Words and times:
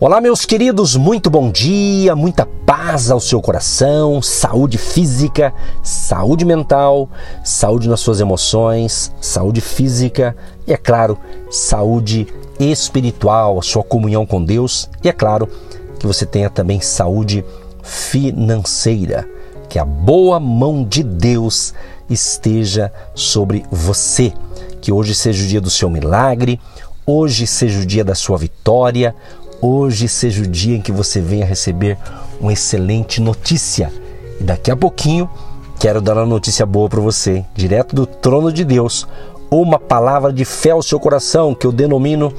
Olá, 0.00 0.20
meus 0.20 0.46
queridos, 0.46 0.94
muito 0.94 1.28
bom 1.28 1.50
dia, 1.50 2.14
muita 2.14 2.46
paz 2.46 3.10
ao 3.10 3.18
seu 3.18 3.42
coração, 3.42 4.22
saúde 4.22 4.78
física, 4.78 5.52
saúde 5.82 6.44
mental, 6.44 7.10
saúde 7.42 7.88
nas 7.88 7.98
suas 7.98 8.20
emoções, 8.20 9.12
saúde 9.20 9.60
física 9.60 10.36
e, 10.68 10.72
é 10.72 10.76
claro, 10.76 11.18
saúde 11.50 12.28
espiritual, 12.60 13.58
a 13.58 13.62
sua 13.62 13.82
comunhão 13.82 14.24
com 14.24 14.44
Deus. 14.44 14.88
E, 15.02 15.08
é 15.08 15.12
claro, 15.12 15.48
que 15.98 16.06
você 16.06 16.24
tenha 16.24 16.48
também 16.48 16.80
saúde 16.80 17.44
financeira, 17.82 19.28
que 19.68 19.80
a 19.80 19.84
boa 19.84 20.38
mão 20.38 20.84
de 20.84 21.02
Deus 21.02 21.74
esteja 22.08 22.92
sobre 23.16 23.64
você, 23.68 24.32
que 24.80 24.92
hoje 24.92 25.12
seja 25.12 25.42
o 25.42 25.48
dia 25.48 25.60
do 25.60 25.70
seu 25.70 25.90
milagre, 25.90 26.60
hoje 27.04 27.48
seja 27.48 27.80
o 27.80 27.86
dia 27.86 28.04
da 28.04 28.14
sua 28.14 28.38
vitória 28.38 29.12
hoje 29.60 30.08
seja 30.08 30.42
o 30.42 30.46
dia 30.46 30.76
em 30.76 30.80
que 30.80 30.92
você 30.92 31.20
venha 31.20 31.46
receber 31.46 31.98
uma 32.40 32.52
excelente 32.52 33.20
notícia. 33.20 33.92
E 34.40 34.44
daqui 34.44 34.70
a 34.70 34.76
pouquinho 34.76 35.28
quero 35.78 36.00
dar 36.00 36.16
uma 36.16 36.26
notícia 36.26 36.66
boa 36.66 36.88
para 36.88 37.00
você, 37.00 37.44
direto 37.54 37.94
do 37.94 38.06
trono 38.06 38.52
de 38.52 38.64
Deus, 38.64 39.06
uma 39.50 39.78
palavra 39.78 40.32
de 40.32 40.44
fé 40.44 40.70
ao 40.70 40.82
seu 40.82 40.98
coração 40.98 41.54
que 41.54 41.66
eu 41.66 41.72
denomino 41.72 42.32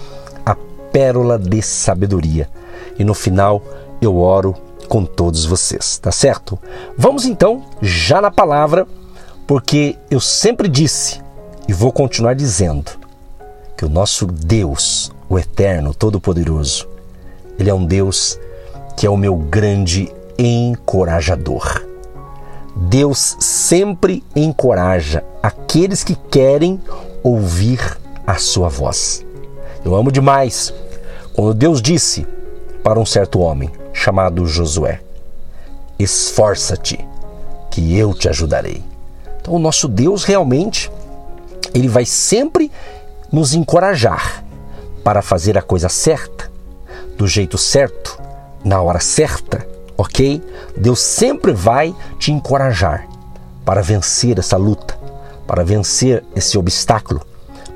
a 0.46 0.56
pérola 0.92 1.38
de 1.38 1.62
sabedoria. 1.62 2.50
E 2.98 3.04
no 3.04 3.14
final 3.14 3.62
eu 4.02 4.18
oro 4.18 4.56
com 4.88 5.06
todos 5.06 5.46
vocês, 5.46 5.98
tá 6.00 6.12
certo? 6.12 6.58
Vamos 6.98 7.26
então 7.26 7.64
já 7.82 8.20
na 8.20 8.32
palavra, 8.32 8.88
porque 9.46 9.96
eu 10.10 10.20
sempre 10.20 10.68
disse 10.68 11.22
e 11.68 11.74
vou 11.74 11.92
continuar 11.92 12.34
dizendo 12.34 12.92
que 13.78 13.86
o 13.86 13.90
nosso 13.90 14.26
Deus, 14.26 15.12
o 15.30 15.38
Eterno, 15.38 15.94
Todo-Poderoso, 15.94 16.89
ele 17.60 17.70
é 17.70 17.74
um 17.74 17.86
Deus 17.86 18.40
que 18.96 19.06
é 19.06 19.10
o 19.10 19.18
meu 19.18 19.36
grande 19.36 20.12
encorajador. 20.38 21.86
Deus 22.76 23.36
sempre 23.40 24.24
encoraja 24.36 25.24
aqueles 25.44 26.04
que 26.04 26.16
querem 26.16 26.82
ouvir 27.22 27.98
a 28.26 28.36
sua 28.36 28.70
voz. 28.70 29.26
Eu 29.84 29.94
amo 29.96 30.12
demais 30.12 30.74
quando 31.34 31.54
Deus 31.54 31.82
disse 31.82 32.26
para 32.82 33.00
um 33.00 33.06
certo 33.06 33.40
homem 33.40 33.70
chamado 33.92 34.46
Josué: 34.46 35.02
Esforça-te, 35.98 37.06
que 37.70 37.98
eu 37.98 38.14
te 38.14 38.30
ajudarei. 38.30 38.82
Então, 39.42 39.54
o 39.54 39.60
nosso 39.60 39.88
Deus 39.88 40.24
realmente 40.24 40.90
ele 41.74 41.88
vai 41.88 42.06
sempre 42.06 42.72
nos 43.32 43.54
encorajar 43.54 44.44
para 45.04 45.22
fazer 45.22 45.58
a 45.58 45.62
coisa 45.62 45.90
certa 45.90 46.49
do 47.20 47.28
jeito 47.28 47.58
certo, 47.58 48.18
na 48.64 48.82
hora 48.82 49.02
certa, 49.02 49.68
ok? 49.98 50.42
Deus 50.78 51.02
sempre 51.02 51.52
vai 51.52 51.94
te 52.18 52.32
encorajar 52.32 53.10
para 53.66 53.82
vencer 53.82 54.40
essa 54.40 54.56
luta, 54.56 54.98
para 55.46 55.62
vencer 55.62 56.24
esse 56.34 56.58
obstáculo, 56.58 57.22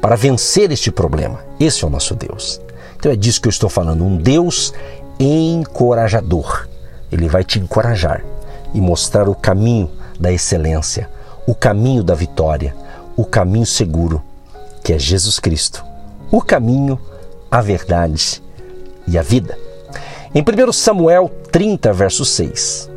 para 0.02 0.16
vencer 0.16 0.72
este 0.72 0.90
problema. 0.90 1.42
Esse 1.60 1.84
é 1.84 1.88
o 1.88 1.90
nosso 1.90 2.16
Deus. 2.16 2.62
Então 2.96 3.12
é 3.12 3.18
disso 3.18 3.42
que 3.42 3.50
eu 3.50 3.52
estou 3.52 3.70
falando, 3.70 4.06
um 4.06 4.16
Deus 4.16 4.74
encorajador. 5.20 6.70
Ele 7.12 7.28
vai 7.28 7.44
te 7.44 7.60
encorajar 7.60 8.24
e 8.74 8.80
mostrar 8.80 9.28
o 9.28 9.36
caminho 9.36 9.92
da 10.18 10.32
excelência, 10.32 11.10
o 11.46 11.54
caminho 11.54 12.02
da 12.02 12.16
vitória, 12.16 12.74
o 13.18 13.26
caminho 13.26 13.66
seguro, 13.66 14.24
que 14.82 14.94
é 14.94 14.98
Jesus 14.98 15.38
Cristo. 15.38 15.84
O 16.32 16.42
caminho, 16.42 16.98
a 17.52 17.60
verdade 17.60 18.42
e 19.08 19.18
a 19.18 19.22
vida. 19.22 19.58
Em 20.34 20.42
1 20.42 20.72
Samuel 20.72 21.32
30, 21.52 21.94
verso 21.94 22.26
6, 22.26 22.90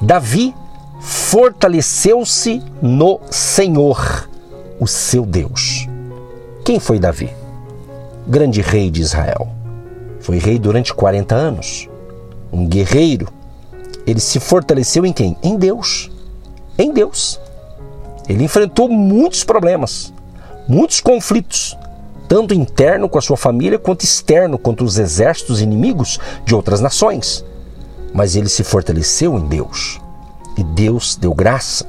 Davi 0.00 0.54
fortaleceu-se 1.00 2.62
no 2.80 3.20
Senhor, 3.30 4.28
o 4.80 4.86
seu 4.86 5.24
Deus. 5.24 5.88
Quem 6.64 6.78
foi 6.78 6.98
Davi? 6.98 7.30
Grande 8.26 8.60
rei 8.60 8.90
de 8.90 9.00
Israel. 9.00 9.48
Foi 10.20 10.38
rei 10.38 10.58
durante 10.58 10.94
40 10.94 11.34
anos. 11.34 11.88
Um 12.52 12.66
guerreiro. 12.66 13.28
Ele 14.06 14.20
se 14.20 14.38
fortaleceu 14.38 15.04
em 15.04 15.12
quem? 15.12 15.36
Em 15.42 15.56
Deus. 15.56 16.10
Em 16.78 16.92
Deus. 16.92 17.40
Ele 18.28 18.44
enfrentou 18.44 18.88
muitos 18.88 19.42
problemas, 19.42 20.12
muitos 20.68 21.00
conflitos, 21.00 21.76
tanto 22.32 22.54
interno 22.54 23.10
com 23.10 23.18
a 23.18 23.20
sua 23.20 23.36
família, 23.36 23.78
quanto 23.78 24.04
externo 24.04 24.56
contra 24.56 24.86
os 24.86 24.98
exércitos 24.98 25.60
inimigos 25.60 26.18
de 26.46 26.54
outras 26.54 26.80
nações. 26.80 27.44
Mas 28.14 28.34
ele 28.34 28.48
se 28.48 28.64
fortaleceu 28.64 29.36
em 29.36 29.46
Deus. 29.46 30.00
E 30.56 30.64
Deus 30.64 31.14
deu 31.14 31.34
graça 31.34 31.86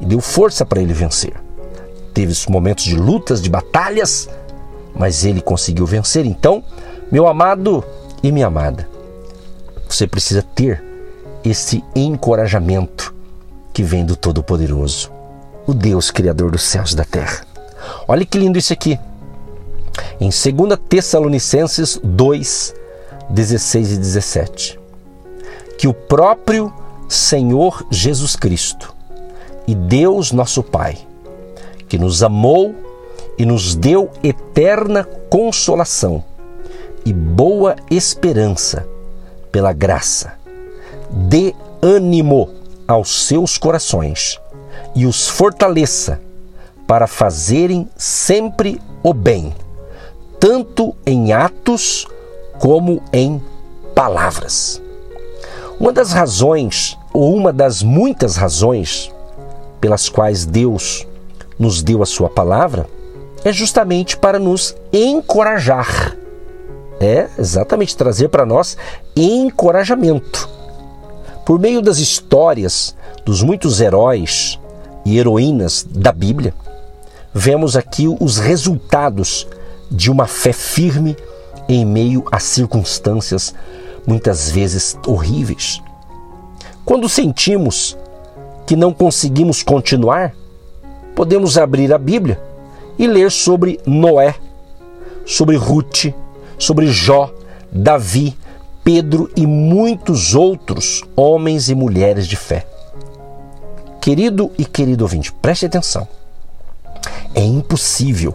e 0.00 0.06
deu 0.06 0.18
força 0.18 0.64
para 0.64 0.80
ele 0.80 0.94
vencer. 0.94 1.34
Teve 2.14 2.32
os 2.32 2.46
momentos 2.46 2.84
de 2.84 2.96
lutas, 2.96 3.42
de 3.42 3.50
batalhas, 3.50 4.30
mas 4.94 5.26
ele 5.26 5.42
conseguiu 5.42 5.84
vencer. 5.84 6.24
Então, 6.24 6.64
meu 7.10 7.28
amado 7.28 7.84
e 8.22 8.32
minha 8.32 8.46
amada, 8.46 8.88
você 9.86 10.06
precisa 10.06 10.40
ter 10.40 10.82
esse 11.44 11.84
encorajamento 11.94 13.14
que 13.74 13.82
vem 13.82 14.06
do 14.06 14.16
Todo-Poderoso, 14.16 15.12
o 15.66 15.74
Deus 15.74 16.10
Criador 16.10 16.50
dos 16.50 16.62
céus 16.62 16.92
e 16.92 16.96
da 16.96 17.04
terra. 17.04 17.44
Olha 18.08 18.24
que 18.24 18.38
lindo 18.38 18.58
isso 18.58 18.72
aqui 18.72 18.98
em 20.20 20.30
2 20.30 20.78
Tessalonicenses 20.88 22.00
2, 22.02 22.74
16 23.28 23.92
e 23.92 23.96
17. 23.96 24.80
Que 25.78 25.88
o 25.88 25.94
próprio 25.94 26.72
Senhor 27.08 27.84
Jesus 27.90 28.36
Cristo 28.36 28.94
e 29.66 29.74
Deus 29.74 30.32
nosso 30.32 30.62
Pai, 30.62 30.98
que 31.88 31.98
nos 31.98 32.22
amou 32.22 32.74
e 33.36 33.44
nos 33.44 33.74
deu 33.74 34.10
eterna 34.22 35.04
consolação 35.28 36.22
e 37.04 37.12
boa 37.12 37.76
esperança 37.90 38.86
pela 39.50 39.72
graça, 39.72 40.34
dê 41.10 41.54
ânimo 41.82 42.48
aos 42.86 43.26
seus 43.26 43.58
corações 43.58 44.40
e 44.94 45.06
os 45.06 45.28
fortaleça 45.28 46.20
para 46.86 47.06
fazerem 47.06 47.88
sempre 47.96 48.80
o 49.02 49.12
bem 49.12 49.52
tanto 50.42 50.92
em 51.06 51.32
atos 51.32 52.04
como 52.58 53.00
em 53.12 53.40
palavras. 53.94 54.82
Uma 55.78 55.92
das 55.92 56.10
razões, 56.10 56.98
ou 57.12 57.36
uma 57.36 57.52
das 57.52 57.80
muitas 57.80 58.34
razões, 58.34 59.08
pelas 59.80 60.08
quais 60.08 60.44
Deus 60.44 61.06
nos 61.56 61.80
deu 61.80 62.02
a 62.02 62.06
Sua 62.06 62.28
palavra, 62.28 62.88
é 63.44 63.52
justamente 63.52 64.16
para 64.16 64.40
nos 64.40 64.74
encorajar. 64.92 66.16
É 67.00 67.28
exatamente 67.38 67.96
trazer 67.96 68.28
para 68.28 68.44
nós 68.44 68.76
encorajamento. 69.14 70.48
Por 71.46 71.60
meio 71.60 71.80
das 71.80 71.98
histórias 71.98 72.96
dos 73.24 73.44
muitos 73.44 73.80
heróis 73.80 74.58
e 75.04 75.20
heroínas 75.20 75.86
da 75.88 76.10
Bíblia, 76.10 76.52
vemos 77.32 77.76
aqui 77.76 78.08
os 78.18 78.38
resultados 78.38 79.46
de 79.92 80.10
uma 80.10 80.26
fé 80.26 80.52
firme 80.52 81.16
em 81.68 81.84
meio 81.84 82.24
a 82.32 82.40
circunstâncias 82.40 83.54
muitas 84.06 84.50
vezes 84.50 84.98
horríveis. 85.06 85.80
Quando 86.84 87.08
sentimos 87.08 87.96
que 88.66 88.74
não 88.74 88.92
conseguimos 88.92 89.62
continuar, 89.62 90.34
podemos 91.14 91.58
abrir 91.58 91.92
a 91.92 91.98
Bíblia 91.98 92.40
e 92.98 93.06
ler 93.06 93.30
sobre 93.30 93.78
Noé, 93.86 94.34
sobre 95.26 95.56
Ruth, 95.56 96.12
sobre 96.58 96.86
Jó, 96.88 97.32
Davi, 97.70 98.36
Pedro 98.82 99.30
e 99.36 99.46
muitos 99.46 100.34
outros 100.34 101.02
homens 101.14 101.68
e 101.68 101.74
mulheres 101.74 102.26
de 102.26 102.36
fé. 102.36 102.66
Querido 104.00 104.50
e 104.58 104.64
querido 104.64 105.04
ouvinte, 105.04 105.32
preste 105.32 105.66
atenção. 105.66 106.08
É 107.34 107.42
impossível 107.42 108.34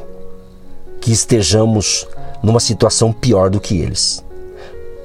que 1.01 1.11
estejamos 1.11 2.07
numa 2.41 2.59
situação 2.59 3.11
pior 3.11 3.49
do 3.49 3.59
que 3.59 3.79
eles. 3.79 4.23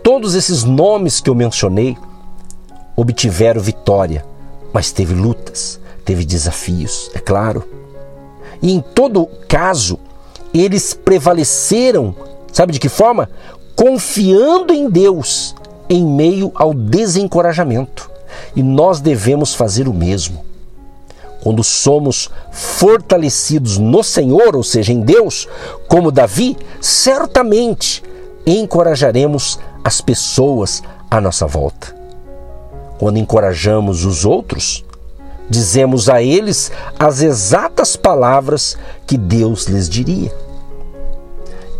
Todos 0.02 0.34
esses 0.34 0.64
nomes 0.64 1.20
que 1.20 1.30
eu 1.30 1.34
mencionei 1.34 1.96
obtiveram 2.96 3.60
vitória, 3.60 4.24
mas 4.72 4.92
teve 4.92 5.14
lutas, 5.14 5.80
teve 6.04 6.24
desafios, 6.24 7.10
é 7.14 7.18
claro. 7.18 7.64
E 8.60 8.72
em 8.72 8.80
todo 8.80 9.26
caso, 9.48 9.98
eles 10.52 10.94
prevaleceram, 10.94 12.14
sabe 12.52 12.72
de 12.72 12.78
que 12.78 12.88
forma? 12.88 13.28
Confiando 13.74 14.72
em 14.72 14.88
Deus 14.88 15.54
em 15.88 16.04
meio 16.04 16.50
ao 16.54 16.72
desencorajamento. 16.72 18.10
E 18.56 18.62
nós 18.62 19.00
devemos 19.00 19.54
fazer 19.54 19.88
o 19.88 19.94
mesmo. 19.94 20.44
Quando 21.42 21.64
somos 21.64 22.30
fortalecidos 22.52 23.76
no 23.76 24.04
Senhor, 24.04 24.54
ou 24.54 24.62
seja, 24.62 24.92
em 24.92 25.00
Deus, 25.00 25.48
como 25.88 26.12
Davi, 26.12 26.56
certamente 26.80 28.00
encorajaremos 28.46 29.58
as 29.82 30.00
pessoas 30.00 30.84
à 31.10 31.20
nossa 31.20 31.44
volta. 31.44 31.96
Quando 32.96 33.18
encorajamos 33.18 34.04
os 34.04 34.24
outros, 34.24 34.84
dizemos 35.50 36.08
a 36.08 36.22
eles 36.22 36.70
as 36.96 37.20
exatas 37.22 37.96
palavras 37.96 38.76
que 39.04 39.18
Deus 39.18 39.64
lhes 39.64 39.88
diria. 39.88 40.32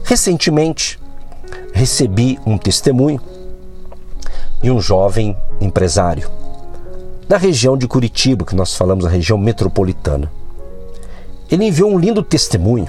Recentemente, 0.03 0.99
recebi 1.73 2.37
um 2.45 2.59
testemunho 2.59 3.21
de 4.61 4.73
um 4.73 4.81
jovem 4.81 5.37
empresário 5.61 6.42
da 7.29 7.37
região 7.37 7.77
de 7.77 7.87
Curitiba, 7.89 8.45
que 8.45 8.55
nós 8.55 8.75
falamos 8.75 9.05
a 9.05 9.09
região 9.09 9.39
metropolitana. 9.39 10.31
Ele 11.51 11.67
enviou 11.67 11.91
um 11.91 11.99
lindo 11.99 12.23
testemunho. 12.23 12.89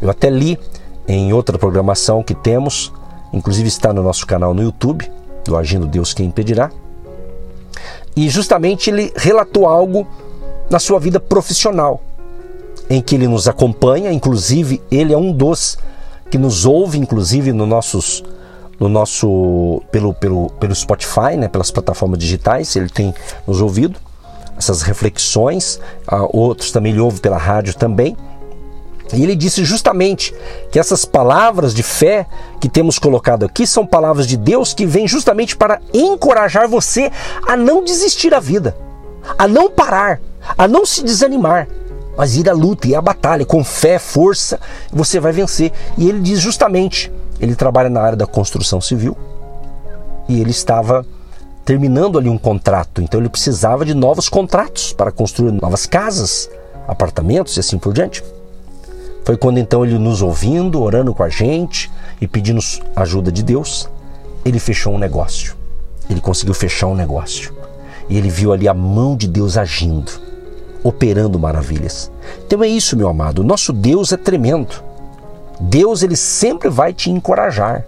Eu 0.00 0.10
até 0.10 0.30
li 0.30 0.58
em 1.06 1.32
outra 1.32 1.58
programação 1.58 2.22
que 2.22 2.34
temos, 2.34 2.92
inclusive 3.32 3.68
está 3.68 3.92
no 3.92 4.02
nosso 4.02 4.26
canal 4.26 4.54
no 4.54 4.62
YouTube, 4.62 5.10
do 5.44 5.56
Agindo 5.56 5.86
Deus 5.86 6.14
Quem 6.14 6.26
Impedirá. 6.26 6.70
E 8.16 8.28
justamente 8.28 8.90
ele 8.90 9.12
relatou 9.16 9.66
algo 9.66 10.06
na 10.70 10.78
sua 10.78 10.98
vida 10.98 11.20
profissional, 11.20 12.00
em 12.88 13.00
que 13.00 13.14
ele 13.14 13.28
nos 13.28 13.48
acompanha, 13.48 14.12
inclusive 14.12 14.80
ele 14.90 15.12
é 15.12 15.16
um 15.16 15.32
dos 15.32 15.76
que 16.30 16.38
nos 16.38 16.64
ouve, 16.64 16.98
inclusive 16.98 17.52
no 17.52 17.66
nossos 17.66 18.24
no 18.78 18.88
nosso 18.88 19.82
pelo, 19.90 20.14
pelo, 20.14 20.50
pelo 20.50 20.74
Spotify, 20.74 21.36
né, 21.36 21.48
pelas 21.48 21.70
plataformas 21.70 22.18
digitais, 22.18 22.74
ele 22.76 22.88
tem 22.88 23.14
nos 23.46 23.60
ouvido 23.60 23.98
essas 24.56 24.82
reflexões, 24.82 25.80
uh, 26.10 26.28
outros 26.32 26.70
também 26.70 26.92
ele 26.92 27.00
ouve 27.00 27.20
pela 27.20 27.36
rádio 27.36 27.74
também. 27.74 28.16
E 29.12 29.22
ele 29.22 29.36
disse 29.36 29.64
justamente 29.64 30.34
que 30.72 30.78
essas 30.78 31.04
palavras 31.04 31.74
de 31.74 31.82
fé 31.82 32.26
que 32.60 32.68
temos 32.68 32.98
colocado 32.98 33.44
aqui 33.44 33.66
são 33.66 33.86
palavras 33.86 34.26
de 34.26 34.36
Deus 34.36 34.72
que 34.72 34.86
vêm 34.86 35.06
justamente 35.06 35.56
para 35.56 35.80
encorajar 35.92 36.68
você 36.68 37.12
a 37.46 37.56
não 37.56 37.84
desistir 37.84 38.30
da 38.30 38.40
vida, 38.40 38.76
a 39.38 39.46
não 39.46 39.70
parar, 39.70 40.20
a 40.56 40.66
não 40.66 40.86
se 40.86 41.02
desanimar, 41.04 41.68
mas 42.16 42.36
ir 42.36 42.48
à 42.48 42.52
luta 42.52 42.88
e 42.88 42.94
à 42.94 43.00
batalha 43.00 43.44
com 43.44 43.62
fé, 43.64 43.98
força, 43.98 44.60
você 44.92 45.18
vai 45.18 45.32
vencer. 45.32 45.72
E 45.96 46.08
ele 46.08 46.20
diz 46.20 46.40
justamente, 46.40 47.12
ele 47.40 47.54
trabalha 47.54 47.90
na 47.90 48.00
área 48.00 48.16
da 48.16 48.26
construção 48.26 48.80
civil 48.80 49.16
e 50.28 50.40
ele 50.40 50.50
estava 50.50 51.04
terminando 51.64 52.18
ali 52.18 52.28
um 52.28 52.36
contrato, 52.36 53.00
então 53.00 53.18
ele 53.18 53.28
precisava 53.28 53.84
de 53.84 53.94
novos 53.94 54.28
contratos 54.28 54.92
para 54.92 55.10
construir 55.10 55.52
novas 55.52 55.86
casas, 55.86 56.50
apartamentos 56.86 57.56
e 57.56 57.60
assim 57.60 57.78
por 57.78 57.92
diante. 57.92 58.22
Foi 59.24 59.38
quando 59.38 59.58
então 59.58 59.84
ele 59.84 59.98
nos 59.98 60.20
ouvindo, 60.20 60.82
orando 60.82 61.14
com 61.14 61.22
a 61.22 61.30
gente 61.30 61.90
e 62.20 62.28
pedindo 62.28 62.60
ajuda 62.94 63.32
de 63.32 63.42
Deus, 63.42 63.88
ele 64.44 64.58
fechou 64.58 64.92
um 64.92 64.98
negócio. 64.98 65.56
Ele 66.10 66.20
conseguiu 66.20 66.52
fechar 66.52 66.88
um 66.88 66.94
negócio. 66.94 67.54
E 68.10 68.18
ele 68.18 68.28
viu 68.28 68.52
ali 68.52 68.68
a 68.68 68.74
mão 68.74 69.16
de 69.16 69.26
Deus 69.26 69.56
agindo, 69.56 70.12
operando 70.84 71.38
maravilhas. 71.38 72.12
Então 72.46 72.62
é 72.62 72.68
isso, 72.68 72.96
meu 72.96 73.08
amado. 73.08 73.42
Nosso 73.42 73.72
Deus 73.72 74.12
é 74.12 74.16
tremendo. 74.16 74.84
Deus 75.58 76.02
ele 76.02 76.14
sempre 76.14 76.68
vai 76.68 76.92
te 76.92 77.10
encorajar. 77.10 77.84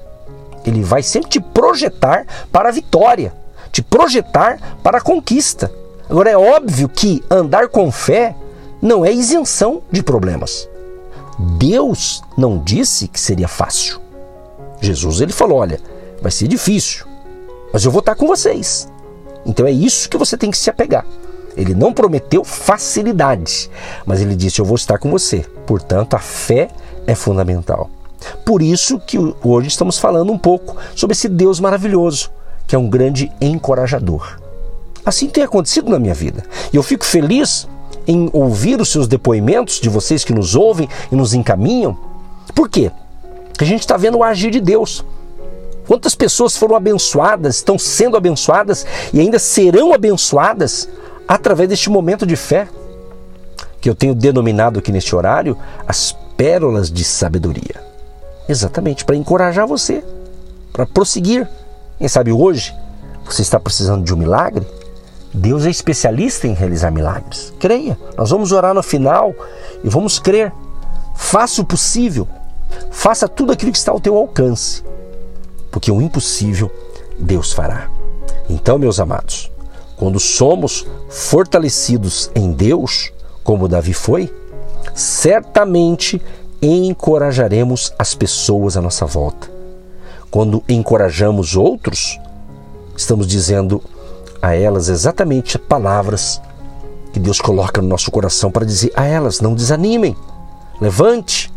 Ele 0.64 0.82
vai 0.82 1.02
sempre 1.02 1.30
te 1.30 1.40
projetar 1.40 2.26
para 2.50 2.70
a 2.70 2.72
vitória, 2.72 3.32
te 3.70 3.82
projetar 3.82 4.78
para 4.82 4.98
a 4.98 5.00
conquista. 5.00 5.70
Agora 6.08 6.30
é 6.30 6.36
óbvio 6.36 6.88
que 6.88 7.22
andar 7.30 7.68
com 7.68 7.92
fé 7.92 8.34
não 8.80 9.04
é 9.04 9.12
isenção 9.12 9.82
de 9.90 10.02
problemas. 10.02 10.68
Deus 11.58 12.22
não 12.36 12.58
disse 12.58 13.06
que 13.08 13.20
seria 13.20 13.46
fácil. 13.46 14.00
Jesus 14.80 15.20
ele 15.20 15.32
falou: 15.32 15.58
olha, 15.58 15.80
vai 16.22 16.30
ser 16.30 16.48
difícil, 16.48 17.06
mas 17.72 17.84
eu 17.84 17.90
vou 17.90 18.00
estar 18.00 18.14
com 18.14 18.26
vocês. 18.26 18.88
Então 19.44 19.66
é 19.66 19.70
isso 19.70 20.08
que 20.08 20.16
você 20.16 20.36
tem 20.36 20.50
que 20.50 20.58
se 20.58 20.70
apegar. 20.70 21.04
Ele 21.56 21.74
não 21.74 21.92
prometeu 21.92 22.44
facilidade, 22.44 23.70
mas 24.04 24.20
ele 24.20 24.36
disse: 24.36 24.60
eu 24.60 24.64
vou 24.64 24.76
estar 24.76 24.98
com 24.98 25.10
você. 25.10 25.44
Portanto, 25.66 26.14
a 26.14 26.18
fé 26.18 26.68
é 27.06 27.14
fundamental. 27.14 27.90
Por 28.44 28.60
isso 28.62 28.98
que 28.98 29.18
hoje 29.42 29.68
estamos 29.68 29.98
falando 29.98 30.32
um 30.32 30.38
pouco 30.38 30.76
sobre 30.94 31.14
esse 31.14 31.28
Deus 31.28 31.60
maravilhoso, 31.60 32.30
que 32.66 32.74
é 32.74 32.78
um 32.78 32.88
grande 32.88 33.30
encorajador. 33.40 34.38
Assim 35.04 35.28
tem 35.28 35.44
acontecido 35.44 35.90
na 35.90 35.98
minha 35.98 36.14
vida. 36.14 36.44
E 36.72 36.76
eu 36.76 36.82
fico 36.82 37.04
feliz 37.04 37.68
em 38.06 38.28
ouvir 38.32 38.80
os 38.80 38.88
seus 38.88 39.06
depoimentos, 39.08 39.80
de 39.80 39.88
vocês 39.88 40.24
que 40.24 40.32
nos 40.32 40.54
ouvem 40.54 40.88
e 41.10 41.16
nos 41.16 41.34
encaminham. 41.34 41.96
Por 42.54 42.68
quê? 42.68 42.90
Porque 43.48 43.64
a 43.64 43.66
gente 43.66 43.80
está 43.80 43.96
vendo 43.96 44.18
o 44.18 44.24
agir 44.24 44.50
de 44.50 44.60
Deus. 44.60 45.04
Quantas 45.86 46.14
pessoas 46.14 46.56
foram 46.56 46.74
abençoadas, 46.74 47.56
estão 47.56 47.78
sendo 47.78 48.16
abençoadas 48.16 48.84
e 49.12 49.20
ainda 49.20 49.38
serão 49.38 49.92
abençoadas 49.92 50.88
através 51.26 51.68
deste 51.68 51.90
momento 51.90 52.26
de 52.26 52.36
fé, 52.36 52.68
que 53.80 53.88
eu 53.88 53.94
tenho 53.94 54.14
denominado 54.14 54.78
aqui 54.78 54.90
neste 54.90 55.14
horário 55.14 55.56
as 55.86 56.12
pérolas 56.36 56.90
de 56.90 57.04
sabedoria. 57.04 57.84
Exatamente, 58.48 59.04
para 59.04 59.16
encorajar 59.16 59.66
você, 59.66 60.04
para 60.72 60.86
prosseguir. 60.86 61.48
Quem 61.98 62.08
sabe 62.08 62.32
hoje 62.32 62.74
você 63.24 63.42
está 63.42 63.58
precisando 63.58 64.04
de 64.04 64.14
um 64.14 64.16
milagre? 64.16 64.66
Deus 65.32 65.66
é 65.66 65.70
especialista 65.70 66.46
em 66.46 66.54
realizar 66.54 66.90
milagres. 66.90 67.52
Creia. 67.58 67.98
Nós 68.16 68.30
vamos 68.30 68.52
orar 68.52 68.72
no 68.72 68.82
final 68.82 69.34
e 69.82 69.88
vamos 69.88 70.18
crer. 70.18 70.52
Faça 71.14 71.60
o 71.60 71.64
possível. 71.64 72.28
Faça 72.90 73.28
tudo 73.28 73.52
aquilo 73.52 73.72
que 73.72 73.78
está 73.78 73.92
ao 73.92 74.00
teu 74.00 74.16
alcance. 74.16 74.82
Porque 75.70 75.90
o 75.90 76.00
impossível 76.00 76.70
Deus 77.18 77.52
fará. 77.52 77.88
Então, 78.48 78.78
meus 78.78 79.00
amados, 79.00 79.50
quando 79.96 80.20
somos 80.20 80.86
fortalecidos 81.08 82.30
em 82.34 82.52
Deus, 82.52 83.12
como 83.42 83.68
Davi 83.68 83.94
foi, 83.94 84.32
certamente 84.94 86.20
encorajaremos 86.60 87.92
as 87.98 88.14
pessoas 88.14 88.76
à 88.76 88.82
nossa 88.82 89.06
volta. 89.06 89.50
Quando 90.30 90.62
encorajamos 90.68 91.56
outros, 91.56 92.18
estamos 92.96 93.26
dizendo 93.26 93.82
a 94.42 94.54
elas 94.54 94.88
exatamente 94.88 95.58
palavras 95.58 96.40
que 97.12 97.18
Deus 97.18 97.40
coloca 97.40 97.80
no 97.80 97.88
nosso 97.88 98.10
coração 98.10 98.50
para 98.50 98.66
dizer 98.66 98.92
a 98.94 99.06
elas: 99.06 99.40
não 99.40 99.54
desanimem, 99.54 100.14
levante, 100.80 101.50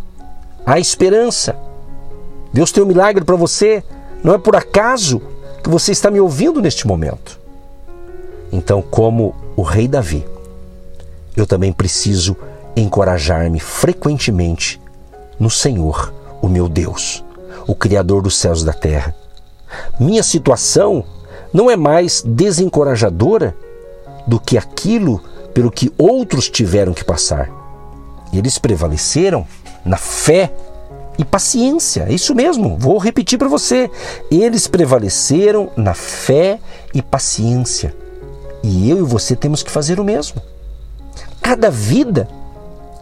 há 0.66 0.80
esperança. 0.80 1.58
Deus 2.54 2.72
tem 2.72 2.82
um 2.82 2.88
milagre 2.88 3.24
para 3.24 3.36
você, 3.36 3.84
não 4.24 4.34
é 4.34 4.38
por 4.38 4.56
acaso 4.56 5.22
que 5.62 5.70
você 5.70 5.92
está 5.92 6.10
me 6.10 6.20
ouvindo 6.20 6.62
neste 6.62 6.88
momento. 6.88 7.40
Então, 8.52 8.82
como 8.82 9.36
o 9.56 9.62
rei 9.62 9.88
Davi, 9.88 10.26
eu 11.36 11.46
também 11.46 11.72
preciso 11.72 12.36
encorajar-me 12.76 13.60
frequentemente 13.60 14.82
no 15.40 15.50
Senhor, 15.50 16.14
o 16.42 16.48
meu 16.48 16.68
Deus, 16.68 17.24
o 17.68 17.76
Criador 17.76 18.22
dos 18.22 18.38
céus 18.38 18.62
e 18.62 18.66
da 18.66 18.74
terra. 18.74 19.16
Minha 20.00 20.24
situação 20.24 21.04
não 21.54 21.70
é 21.70 21.76
mais 21.76 22.24
desencorajadora 22.26 23.56
do 24.26 24.40
que 24.40 24.58
aquilo 24.58 25.22
pelo 25.54 25.72
que 25.72 25.92
outros 25.98 26.50
tiveram 26.50 26.94
que 26.94 27.04
passar. 27.04 27.50
Eles 28.32 28.58
prevaleceram 28.58 29.46
na 29.84 29.98
fé 29.98 30.54
e 31.18 31.26
paciência. 31.26 32.06
É 32.08 32.14
isso 32.14 32.36
mesmo, 32.36 32.78
vou 32.78 32.98
repetir 32.98 33.38
para 33.38 33.48
você. 33.48 33.90
Eles 34.32 34.68
prevaleceram 34.68 35.70
na 35.76 35.94
fé 35.94 36.60
e 36.94 37.02
paciência. 37.02 37.94
E 38.64 38.90
eu 38.90 38.98
e 38.98 39.02
você 39.02 39.36
temos 39.36 39.64
que 39.64 39.72
fazer 39.72 40.00
o 40.00 40.04
mesmo. 40.04 40.42
Cada 41.42 41.70
vida 41.70 42.28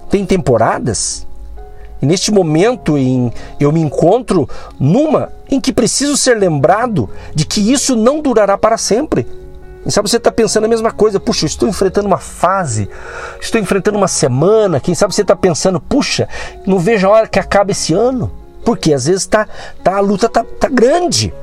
tem 0.10 0.26
temporadas. 0.26 1.26
E 2.02 2.06
neste 2.06 2.32
momento 2.32 2.98
em 2.98 3.32
eu 3.60 3.72
me 3.72 3.82
encontro 3.82 4.48
numa 4.80 5.32
em 5.50 5.60
que 5.60 5.74
preciso 5.74 6.16
ser 6.16 6.38
lembrado 6.38 7.10
de 7.34 7.46
que 7.46 7.72
isso 7.72 7.96
não 7.96 8.22
durará 8.22 8.58
para 8.58 8.78
sempre. 8.78 9.26
Quem 9.82 9.92
sabe 9.92 10.10
você 10.10 10.18
está 10.18 10.32
pensando 10.32 10.66
a 10.66 10.68
mesma 10.68 10.92
coisa, 10.92 11.20
puxa, 11.20 11.46
eu 11.46 11.48
estou 11.48 11.68
enfrentando 11.68 12.08
uma 12.08 12.18
fase, 12.18 12.90
estou 13.40 13.60
enfrentando 13.60 13.98
uma 13.98 14.08
semana. 14.08 14.82
Quem 14.82 14.94
sabe 14.94 15.16
você 15.16 15.22
está 15.22 15.36
pensando, 15.36 15.80
puxa, 15.80 16.28
não 16.66 16.78
vejo 16.78 17.08
a 17.08 17.10
hora 17.10 17.28
que 17.28 17.40
acabe 17.40 17.72
esse 17.72 17.94
ano. 17.94 18.30
Porque 18.66 18.94
às 18.94 19.06
vezes 19.06 19.26
tá, 19.26 19.48
tá, 19.82 19.96
a 19.96 20.02
luta 20.02 20.26
está 20.26 20.44
tá 20.44 20.68
grande, 20.68 21.34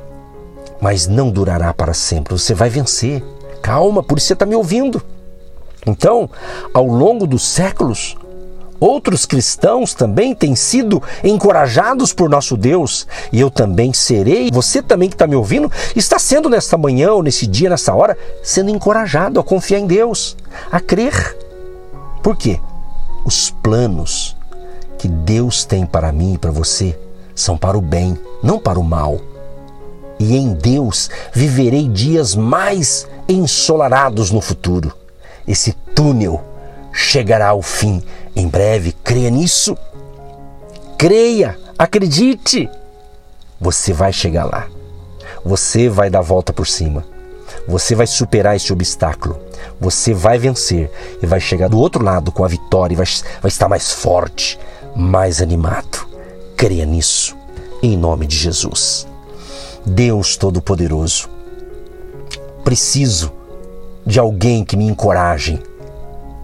mas 0.79 1.09
não 1.09 1.31
durará 1.31 1.73
para 1.73 1.95
sempre. 1.95 2.35
Você 2.35 2.53
vai 2.53 2.69
vencer. 2.69 3.25
Calma, 3.65 4.03
por 4.03 4.19
isso 4.19 4.27
você 4.27 4.35
está 4.35 4.45
me 4.45 4.55
ouvindo. 4.55 5.03
Então, 5.87 6.29
ao 6.75 6.85
longo 6.87 7.27
dos 7.27 7.43
séculos, 7.43 8.15
Outros 8.81 9.25
cristãos 9.25 9.95
também 9.95 10.35
têm 10.35 10.55
sido 10.55 11.03
encorajados 11.23 12.13
por 12.13 12.29
nosso 12.29 12.55
Deus 12.55 13.07
e 13.33 13.41
eu 13.41 13.49
também 13.49 13.95
serei. 13.95 14.51
Você 14.53 14.83
também 14.83 15.09
que 15.09 15.15
está 15.15 15.27
me 15.27 15.37
ouvindo 15.37 15.73
está 15.97 16.19
sendo 16.19 16.51
nesta 16.51 16.77
manhã 16.77 17.13
ou 17.13 17.23
nesse 17.23 17.47
dia, 17.47 17.71
nessa 17.71 17.95
hora, 17.95 18.19
sendo 18.43 18.71
encorajado 18.71 19.41
a 19.41 19.45
confiar 19.45 19.79
em 19.79 19.87
Deus, 19.87 20.37
a 20.71 20.81
crer. 20.81 21.15
Por 22.23 22.37
quê? 22.37 22.61
Os 23.25 23.49
planos 23.63 24.37
que 24.99 25.09
Deus 25.09 25.65
tem 25.65 25.87
para 25.87 26.13
mim 26.13 26.35
e 26.35 26.39
para 26.39 26.51
você 26.51 26.99
são 27.35 27.57
para 27.57 27.79
o 27.79 27.81
bem, 27.81 28.19
não 28.43 28.59
para 28.59 28.79
o 28.79 28.85
mal. 28.85 29.19
E 30.19 30.37
em 30.37 30.53
Deus 30.53 31.09
viverei 31.33 31.89
dias 31.89 32.35
mais 32.35 33.07
ensolarados 33.29 34.31
no 34.31 34.41
futuro. 34.41 34.93
Esse 35.47 35.73
túnel 35.95 36.43
chegará 36.93 37.49
ao 37.49 37.63
fim 37.63 38.03
em 38.35 38.49
breve. 38.49 38.93
Creia 39.05 39.31
nisso. 39.31 39.77
Creia, 40.99 41.59
acredite. 41.79 42.69
Você 43.61 43.93
vai 43.93 44.13
chegar 44.13 44.45
lá. 44.45 44.67
Você 45.45 45.89
vai 45.89 46.09
dar 46.09 46.21
a 46.21 46.23
volta 46.23 46.53
por 46.53 46.67
cima. 46.67 47.05
Você 47.67 47.95
vai 47.95 48.07
superar 48.07 48.57
esse 48.57 48.73
obstáculo. 48.73 49.39
Você 49.81 50.13
vai 50.13 50.39
vencer 50.39 50.91
e 51.23 51.27
vai 51.27 51.41
chegar 51.41 51.69
do 51.69 51.79
outro 51.79 52.03
lado 52.03 52.33
com 52.33 52.45
a 52.45 52.49
vitória 52.49 52.95
e 52.95 52.97
vai, 52.97 53.07
vai 53.41 53.49
estar 53.49 53.69
mais 53.69 53.93
forte, 53.93 54.59
mais 54.95 55.41
animado. 55.41 56.07
Creia 56.57 56.85
nisso, 56.85 57.37
em 57.83 57.97
nome 57.97 58.27
de 58.27 58.37
Jesus. 58.37 59.07
Deus 59.85 60.37
Todo-Poderoso, 60.37 61.29
preciso 62.65 63.33
de 64.07 64.19
alguém 64.19 64.65
que 64.65 64.77
me 64.77 64.87
encoraje 64.87 65.63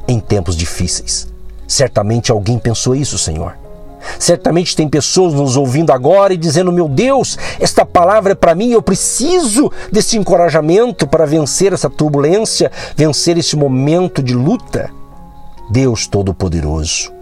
em 0.06 0.20
tempos 0.20 0.56
difíceis. 0.56 1.28
Certamente 1.66 2.30
alguém 2.30 2.58
pensou 2.58 2.94
isso, 2.94 3.16
Senhor. 3.16 3.54
Certamente 4.18 4.74
tem 4.74 4.88
pessoas 4.88 5.34
nos 5.34 5.56
ouvindo 5.56 5.92
agora 5.92 6.32
e 6.32 6.36
dizendo: 6.36 6.72
Meu 6.72 6.88
Deus, 6.88 7.38
esta 7.58 7.84
palavra 7.84 8.32
é 8.32 8.34
para 8.34 8.54
mim, 8.54 8.72
eu 8.72 8.82
preciso 8.82 9.70
desse 9.92 10.16
encorajamento 10.16 11.06
para 11.06 11.26
vencer 11.26 11.72
essa 11.72 11.90
turbulência, 11.90 12.72
vencer 12.96 13.36
esse 13.36 13.56
momento 13.56 14.22
de 14.22 14.34
luta. 14.34 14.90
Deus 15.70 16.06
Todo-Poderoso, 16.06 17.12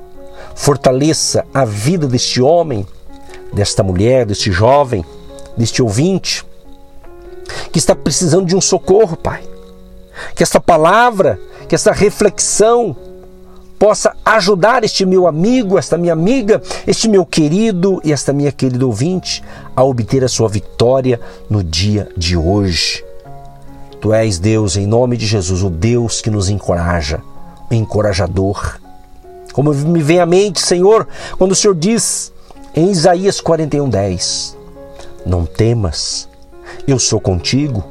fortaleça 0.54 1.44
a 1.52 1.64
vida 1.64 2.06
deste 2.06 2.40
homem, 2.40 2.86
desta 3.52 3.82
mulher, 3.82 4.24
deste 4.24 4.50
jovem, 4.50 5.04
deste 5.56 5.82
ouvinte, 5.82 6.46
que 7.72 7.78
está 7.78 7.94
precisando 7.94 8.46
de 8.46 8.56
um 8.56 8.60
socorro, 8.60 9.16
Pai. 9.16 9.42
Que 10.34 10.42
esta 10.42 10.60
palavra 10.60 11.38
que 11.68 11.74
essa 11.74 11.92
reflexão 11.92 12.96
possa 13.78 14.16
ajudar 14.24 14.82
este 14.82 15.06
meu 15.06 15.26
amigo, 15.28 15.78
esta 15.78 15.96
minha 15.96 16.12
amiga, 16.12 16.60
este 16.86 17.08
meu 17.08 17.24
querido 17.24 18.00
e 18.02 18.12
esta 18.12 18.32
minha 18.32 18.50
querida 18.50 18.84
ouvinte 18.84 19.44
a 19.76 19.84
obter 19.84 20.24
a 20.24 20.28
sua 20.28 20.48
vitória 20.48 21.20
no 21.48 21.62
dia 21.62 22.08
de 22.16 22.36
hoje. 22.36 23.04
Tu 24.00 24.12
és 24.12 24.38
Deus, 24.38 24.76
em 24.76 24.86
nome 24.86 25.16
de 25.16 25.26
Jesus, 25.26 25.62
o 25.62 25.70
Deus 25.70 26.20
que 26.20 26.30
nos 26.30 26.48
encoraja, 26.48 27.20
o 27.70 27.74
encorajador. 27.74 28.80
Como 29.52 29.72
me 29.72 30.02
vem 30.02 30.20
à 30.20 30.26
mente, 30.26 30.60
Senhor, 30.60 31.06
quando 31.36 31.52
o 31.52 31.54
Senhor 31.54 31.74
diz 31.74 32.32
em 32.74 32.90
Isaías 32.90 33.40
41:10, 33.40 34.56
Não 35.26 35.44
temas, 35.44 36.27
eu 36.88 36.98
sou 36.98 37.20
contigo, 37.20 37.84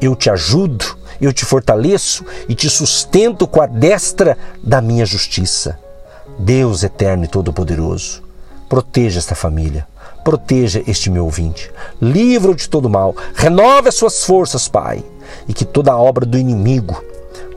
eu 0.00 0.16
te 0.16 0.30
ajudo, 0.30 0.96
eu 1.20 1.34
te 1.34 1.44
fortaleço 1.44 2.24
e 2.48 2.54
te 2.54 2.70
sustento 2.70 3.46
com 3.46 3.60
a 3.60 3.66
destra 3.66 4.38
da 4.62 4.80
minha 4.80 5.04
justiça. 5.04 5.78
Deus 6.38 6.82
eterno 6.82 7.24
e 7.24 7.28
todo-poderoso, 7.28 8.22
proteja 8.66 9.18
esta 9.18 9.34
família, 9.34 9.86
proteja 10.24 10.82
este 10.86 11.10
meu 11.10 11.24
ouvinte, 11.24 11.70
livra-o 12.00 12.54
de 12.54 12.68
todo 12.68 12.88
mal, 12.88 13.14
renove 13.34 13.88
as 13.88 13.96
suas 13.96 14.24
forças, 14.24 14.66
Pai, 14.66 15.04
e 15.46 15.52
que 15.52 15.66
toda 15.66 15.96
obra 15.96 16.24
do 16.24 16.38
inimigo, 16.38 17.04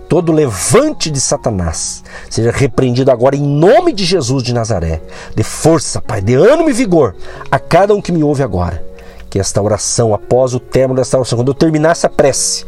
todo 0.10 0.34
levante 0.34 1.10
de 1.10 1.22
Satanás 1.22 2.04
seja 2.30 2.52
repreendido 2.52 3.12
agora 3.12 3.38
em 3.38 3.42
nome 3.42 3.94
de 3.94 4.04
Jesus 4.04 4.44
de 4.44 4.54
Nazaré. 4.54 5.02
Dê 5.34 5.44
força, 5.44 6.02
Pai, 6.02 6.22
dê 6.22 6.36
ânimo 6.36 6.70
e 6.70 6.74
vigor 6.74 7.16
a 7.50 7.58
cada 7.58 7.96
um 7.96 8.02
que 8.02 8.12
me 8.12 8.22
ouve 8.22 8.44
agora. 8.44 8.91
Que 9.32 9.40
esta 9.40 9.62
oração, 9.62 10.14
após 10.14 10.54
o 10.54 10.60
término 10.60 11.00
desta 11.00 11.18
oração, 11.18 11.40
quando 11.40 11.48
eu 11.48 11.54
terminar 11.54 11.92
essa 11.92 12.10
prece, 12.10 12.66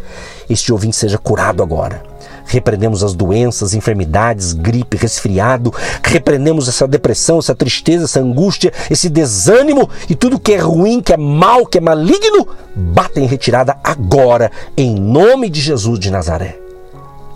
este 0.50 0.72
ouvinte 0.72 0.96
seja 0.96 1.18
curado 1.18 1.62
agora. 1.62 2.02
Repreendemos 2.46 3.04
as 3.04 3.14
doenças, 3.14 3.74
enfermidades, 3.74 4.54
gripe, 4.54 4.96
resfriado, 4.96 5.74
repreendemos 6.02 6.70
essa 6.70 6.88
depressão, 6.88 7.38
essa 7.38 7.54
tristeza, 7.54 8.06
essa 8.06 8.22
angústia, 8.22 8.72
esse 8.90 9.10
desânimo 9.10 9.90
e 10.10 10.16
tudo 10.16 10.40
que 10.40 10.54
é 10.54 10.58
ruim, 10.58 11.02
que 11.02 11.12
é 11.12 11.18
mal, 11.18 11.66
que 11.66 11.80
é 11.80 11.82
maligno, 11.82 12.48
bata 12.74 13.20
em 13.20 13.26
retirada 13.26 13.78
agora, 13.84 14.50
em 14.78 14.96
nome 14.96 15.50
de 15.50 15.60
Jesus 15.60 16.00
de 16.00 16.10
Nazaré. 16.10 16.58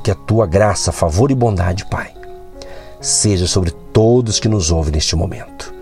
Que 0.05 0.11
a 0.11 0.15
tua 0.15 0.47
graça, 0.47 0.93
favor 0.93 1.31
e 1.31 1.35
bondade, 1.35 1.85
Pai, 1.85 2.13
seja 3.01 3.45
sobre 3.45 3.71
todos 3.91 4.39
que 4.39 4.47
nos 4.47 4.71
ouvem 4.71 4.93
neste 4.93 5.17
momento. 5.17 5.76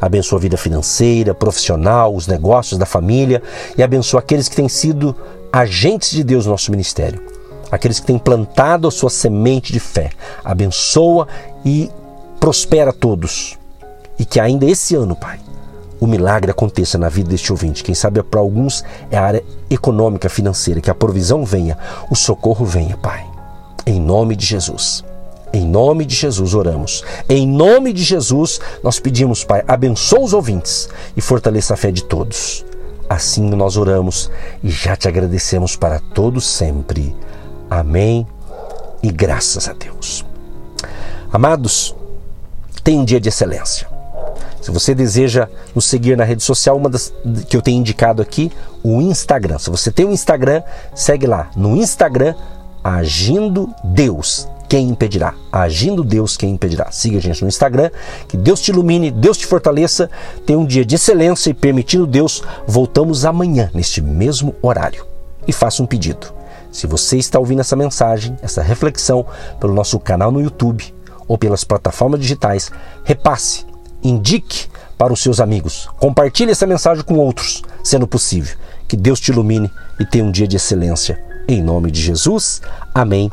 Abençoa 0.00 0.38
a 0.38 0.42
vida 0.42 0.56
financeira, 0.56 1.34
profissional, 1.34 2.14
os 2.14 2.26
negócios 2.26 2.78
da 2.78 2.86
família 2.86 3.42
e 3.76 3.82
abençoa 3.82 4.20
aqueles 4.20 4.48
que 4.48 4.56
têm 4.56 4.68
sido 4.68 5.14
agentes 5.52 6.10
de 6.10 6.24
Deus 6.24 6.46
no 6.46 6.52
nosso 6.52 6.70
ministério, 6.70 7.20
aqueles 7.70 8.00
que 8.00 8.06
têm 8.06 8.18
plantado 8.18 8.88
a 8.88 8.90
sua 8.90 9.10
semente 9.10 9.72
de 9.72 9.80
fé. 9.80 10.10
Abençoa 10.44 11.28
e 11.64 11.90
prospera 12.38 12.92
todos. 12.92 13.58
E 14.18 14.24
que 14.24 14.40
ainda 14.40 14.64
esse 14.64 14.94
ano, 14.94 15.14
Pai, 15.14 15.38
o 16.00 16.06
milagre 16.06 16.50
aconteça 16.50 16.96
na 16.96 17.10
vida 17.10 17.28
deste 17.28 17.52
ouvinte. 17.52 17.84
Quem 17.84 17.94
sabe 17.94 18.22
para 18.22 18.40
alguns 18.40 18.82
é 19.10 19.18
a 19.18 19.22
área 19.22 19.44
econômica, 19.68 20.28
financeira, 20.30 20.80
que 20.80 20.90
a 20.90 20.94
provisão 20.94 21.44
venha, 21.44 21.76
o 22.10 22.16
socorro 22.16 22.64
venha, 22.64 22.96
Pai. 22.96 23.26
Em 23.86 24.00
nome 24.00 24.34
de 24.34 24.46
Jesus. 24.46 25.04
Em 25.52 25.66
nome 25.66 26.04
de 26.04 26.14
Jesus 26.14 26.54
oramos. 26.54 27.04
Em 27.28 27.46
nome 27.46 27.92
de 27.92 28.04
Jesus 28.04 28.60
nós 28.82 29.00
pedimos, 29.00 29.42
Pai, 29.42 29.64
abençoa 29.66 30.20
os 30.20 30.32
ouvintes 30.32 30.88
e 31.16 31.20
fortaleça 31.20 31.74
a 31.74 31.76
fé 31.76 31.90
de 31.90 32.04
todos. 32.04 32.64
Assim 33.08 33.50
nós 33.50 33.76
oramos 33.76 34.30
e 34.62 34.70
já 34.70 34.94
te 34.94 35.08
agradecemos 35.08 35.74
para 35.74 35.98
todos 35.98 36.46
sempre. 36.46 37.14
Amém 37.68 38.26
e 39.02 39.10
graças 39.10 39.68
a 39.68 39.72
Deus. 39.72 40.24
Amados, 41.32 41.94
tem 42.84 42.98
um 42.98 43.04
dia 43.04 43.20
de 43.20 43.28
excelência. 43.28 43.88
Se 44.60 44.70
você 44.70 44.94
deseja 44.94 45.48
nos 45.74 45.86
seguir 45.86 46.16
na 46.16 46.24
rede 46.24 46.42
social, 46.42 46.76
uma 46.76 46.88
das 46.88 47.12
que 47.48 47.56
eu 47.56 47.62
tenho 47.62 47.80
indicado 47.80 48.20
aqui, 48.22 48.52
o 48.84 49.00
Instagram. 49.00 49.58
Se 49.58 49.70
você 49.70 49.90
tem 49.90 50.04
o 50.04 50.10
um 50.10 50.12
Instagram, 50.12 50.62
segue 50.94 51.26
lá 51.26 51.50
no 51.56 51.76
Instagram 51.76 52.34
Agindo 52.82 53.68
Deus 53.84 54.48
quem 54.70 54.88
impedirá? 54.88 55.34
Agindo 55.50 56.04
Deus, 56.04 56.36
quem 56.36 56.52
impedirá? 56.52 56.92
Siga 56.92 57.18
a 57.18 57.20
gente 57.20 57.42
no 57.42 57.48
Instagram, 57.48 57.90
que 58.28 58.36
Deus 58.36 58.60
te 58.60 58.70
ilumine, 58.70 59.10
Deus 59.10 59.36
te 59.36 59.44
fortaleça, 59.44 60.08
tenha 60.46 60.60
um 60.60 60.64
dia 60.64 60.84
de 60.84 60.94
excelência 60.94 61.50
e 61.50 61.54
permitindo 61.54 62.06
Deus, 62.06 62.40
voltamos 62.68 63.24
amanhã 63.24 63.68
neste 63.74 64.00
mesmo 64.00 64.54
horário. 64.62 65.04
E 65.44 65.52
faça 65.52 65.82
um 65.82 65.86
pedido. 65.86 66.32
Se 66.70 66.86
você 66.86 67.16
está 67.16 67.36
ouvindo 67.36 67.58
essa 67.58 67.74
mensagem, 67.74 68.38
essa 68.42 68.62
reflexão 68.62 69.26
pelo 69.58 69.74
nosso 69.74 69.98
canal 69.98 70.30
no 70.30 70.40
YouTube 70.40 70.94
ou 71.26 71.36
pelas 71.36 71.64
plataformas 71.64 72.20
digitais, 72.20 72.70
repasse, 73.02 73.66
indique 74.04 74.68
para 74.96 75.12
os 75.12 75.20
seus 75.20 75.40
amigos, 75.40 75.88
compartilhe 75.98 76.52
essa 76.52 76.64
mensagem 76.64 77.02
com 77.02 77.16
outros, 77.16 77.64
sendo 77.82 78.06
possível 78.06 78.56
Que 78.86 78.96
Deus 78.96 79.18
te 79.18 79.32
ilumine 79.32 79.68
e 79.98 80.06
tenha 80.06 80.24
um 80.24 80.30
dia 80.30 80.46
de 80.46 80.54
excelência. 80.54 81.20
Em 81.48 81.60
nome 81.60 81.90
de 81.90 82.00
Jesus, 82.00 82.62
amém 82.94 83.32